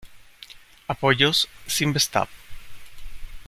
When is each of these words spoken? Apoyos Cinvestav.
Apoyos 0.89 1.47
Cinvestav. 1.67 2.27